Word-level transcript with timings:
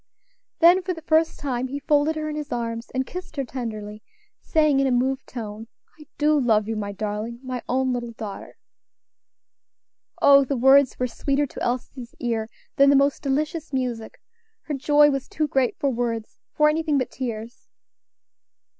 Then 0.61 0.81
for 0.81 0.95
the 0.95 1.03
first 1.03 1.37
time 1.39 1.67
he 1.67 1.77
folded 1.77 2.15
her 2.15 2.27
in 2.27 2.35
his 2.35 2.51
arms 2.51 2.89
and 2.89 3.05
kissed 3.05 3.35
her 3.35 3.43
tenderly, 3.45 4.01
saying, 4.41 4.79
in 4.79 4.87
a 4.87 4.91
moved 4.91 5.27
tone, 5.27 5.67
"I 5.99 6.07
do 6.17 6.39
love 6.39 6.67
you, 6.67 6.75
my 6.75 6.91
darling, 6.91 7.39
my 7.43 7.61
own 7.69 7.93
little 7.93 8.13
daughter." 8.13 8.57
Oh! 10.19 10.43
the 10.43 10.57
words 10.57 10.97
were 10.97 11.05
sweeter 11.05 11.45
to 11.45 11.61
Elsie's 11.61 12.15
ear 12.19 12.49
than 12.77 12.89
the 12.89 12.95
most 12.95 13.21
delicious 13.21 13.71
music! 13.73 14.19
her 14.61 14.73
joy 14.73 15.11
was 15.11 15.27
too 15.27 15.47
great 15.47 15.77
for 15.77 15.91
words, 15.91 16.39
for 16.51 16.67
anything 16.67 16.97
but 16.97 17.11
tears. 17.11 17.67